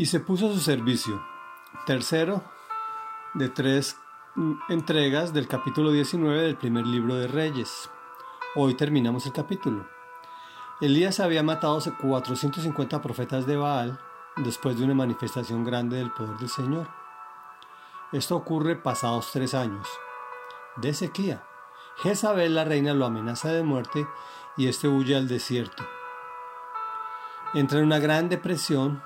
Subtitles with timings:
[0.00, 1.22] y se puso a su servicio.
[1.84, 2.42] Tercero
[3.34, 3.98] de tres
[4.70, 7.90] entregas del capítulo 19 del primer libro de Reyes.
[8.56, 9.86] Hoy terminamos el capítulo.
[10.80, 14.00] Elías había matado a 450 profetas de Baal
[14.38, 16.88] después de una manifestación grande del poder del Señor.
[18.10, 19.86] Esto ocurre pasados tres años
[20.76, 21.44] de sequía.
[21.98, 24.08] Jezabel la reina lo amenaza de muerte
[24.56, 25.84] y este huye al desierto.
[27.52, 29.02] Entra en una gran depresión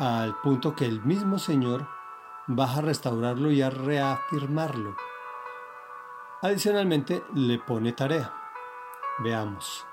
[0.00, 1.86] al punto que el mismo Señor
[2.46, 4.96] baja a restaurarlo y a reafirmarlo.
[6.40, 8.32] Adicionalmente le pone tarea.
[9.18, 9.86] Veamos.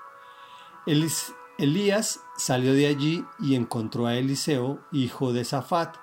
[1.58, 5.98] Elías salió de allí y encontró a Eliseo, hijo de Safat,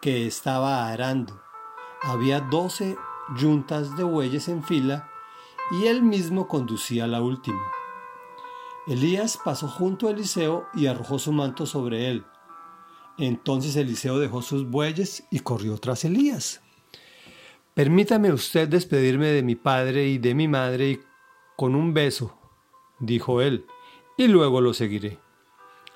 [0.00, 1.40] que estaba arando.
[2.02, 2.96] Había doce
[3.36, 5.08] yuntas de bueyes en fila
[5.70, 7.62] y él mismo conducía la última.
[8.88, 12.26] Elías pasó junto a Eliseo y arrojó su manto sobre él.
[13.18, 16.60] Entonces Eliseo dejó sus bueyes y corrió tras Elías.
[17.74, 21.00] Permítame usted despedirme de mi padre y de mi madre
[21.56, 22.38] con un beso,
[22.98, 23.66] dijo él,
[24.16, 25.18] y luego lo seguiré.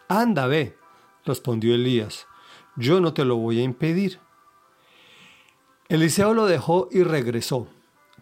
[0.08, 0.76] Anda, ve,
[1.24, 2.26] respondió Elías,
[2.76, 4.18] yo no te lo voy a impedir.
[5.88, 7.68] Eliseo lo dejó y regresó.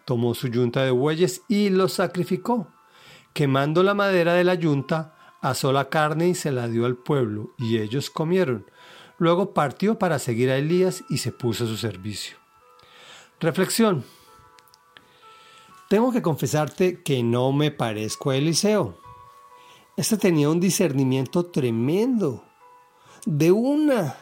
[0.05, 2.67] Tomó su yunta de bueyes y los sacrificó.
[3.33, 7.53] Quemando la madera de la yunta, asó la carne y se la dio al pueblo,
[7.57, 8.65] y ellos comieron.
[9.19, 12.37] Luego partió para seguir a Elías y se puso a su servicio.
[13.39, 14.03] Reflexión.
[15.89, 18.97] Tengo que confesarte que no me parezco a Eliseo.
[19.97, 22.43] Este tenía un discernimiento tremendo.
[23.25, 24.17] De una,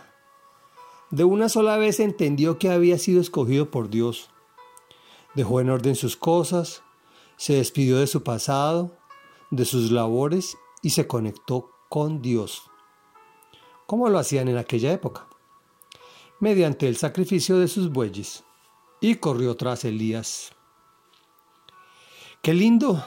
[1.12, 4.30] de una sola vez entendió que había sido escogido por Dios.
[5.36, 6.82] Dejó en orden sus cosas,
[7.36, 8.98] se despidió de su pasado,
[9.52, 12.64] de sus labores y se conectó con Dios.
[13.88, 15.28] ¿Cómo lo hacían en aquella época?
[16.42, 18.44] Mediante el sacrificio de sus bueyes.
[19.00, 20.52] Y corrió tras Elías.
[22.42, 23.02] ¡Qué lindo!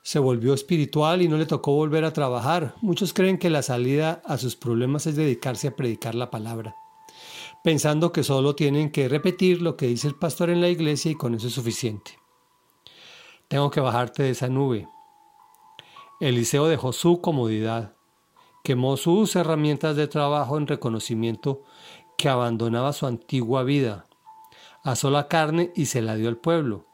[0.00, 2.76] Se volvió espiritual y no le tocó volver a trabajar.
[2.80, 6.76] Muchos creen que la salida a sus problemas es dedicarse a predicar la palabra,
[7.64, 11.16] pensando que solo tienen que repetir lo que dice el pastor en la iglesia y
[11.16, 12.20] con eso es suficiente.
[13.48, 14.88] Tengo que bajarte de esa nube.
[16.20, 17.96] Eliseo dejó su comodidad,
[18.62, 21.62] quemó sus herramientas de trabajo en reconocimiento
[22.16, 24.06] que abandonaba su antigua vida,
[24.84, 26.86] asó la carne y se la dio al pueblo.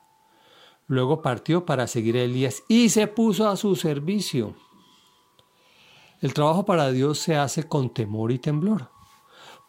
[0.87, 4.55] Luego partió para seguir a Elías y se puso a su servicio.
[6.21, 8.91] El trabajo para Dios se hace con temor y temblor,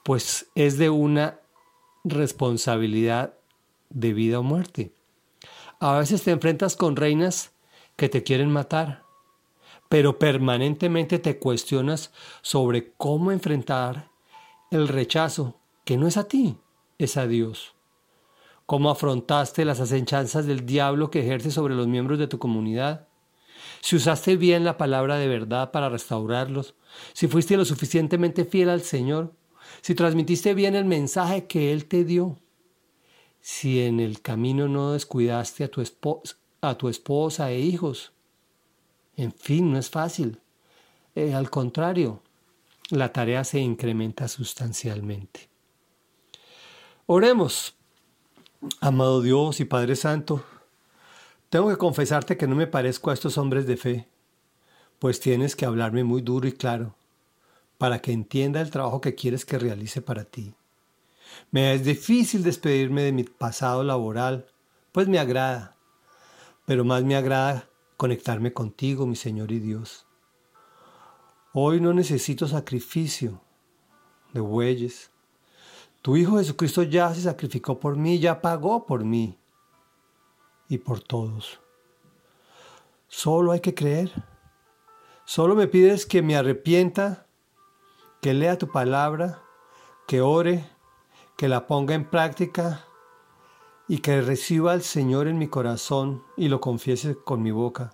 [0.04, 1.42] pues es de una
[2.04, 3.38] responsabilidad
[3.90, 4.94] de vida o muerte.
[5.80, 7.52] A veces te enfrentas con reinas
[7.96, 9.04] que te quieren matar,
[9.90, 14.12] pero permanentemente te cuestionas sobre cómo enfrentar
[14.72, 16.58] el rechazo, que no es a ti,
[17.00, 17.74] es a Dios.
[18.68, 23.08] ¿Cómo afrontaste las asechanzas del diablo que ejerce sobre los miembros de tu comunidad?
[23.82, 26.76] Si usaste bien la palabra de verdad para restaurarlos,
[27.14, 29.34] si fuiste lo suficientemente fiel al Señor,
[29.82, 32.38] si transmitiste bien el mensaje que Él te dio,
[33.42, 38.14] si en el camino no descuidaste a tu, esposa, a tu esposa e hijos,
[39.22, 40.40] en fin, no es fácil.
[41.14, 42.22] Eh, al contrario,
[42.90, 45.50] la tarea se incrementa sustancialmente.
[47.06, 47.76] Oremos.
[48.82, 50.44] Amado Dios y Padre Santo,
[51.50, 54.08] tengo que confesarte que no me parezco a estos hombres de fe,
[55.00, 56.94] pues tienes que hablarme muy duro y claro,
[57.78, 60.54] para que entienda el trabajo que quieres que realice para ti.
[61.52, 64.46] Me es difícil despedirme de mi pasado laboral,
[64.92, 65.78] pues me agrada,
[66.66, 70.08] pero más me agrada conectarme contigo, mi Señor y Dios.
[71.52, 73.42] Hoy no necesito sacrificio
[74.32, 75.12] de bueyes.
[76.02, 79.38] Tu Hijo Jesucristo ya se sacrificó por mí, ya pagó por mí
[80.70, 81.60] y por todos.
[83.10, 84.10] Solo hay que creer.
[85.26, 87.28] Solo me pides que me arrepienta,
[88.22, 89.44] que lea tu palabra,
[90.08, 90.70] que ore,
[91.36, 92.86] que la ponga en práctica
[93.90, 97.92] y que reciba al Señor en mi corazón y lo confiese con mi boca.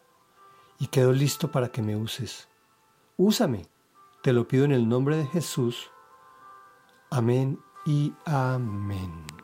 [0.77, 2.49] Y quedo listo para que me uses.
[3.15, 3.65] Úsame.
[4.21, 5.89] Te lo pido en el nombre de Jesús.
[7.09, 9.34] Amén y amén.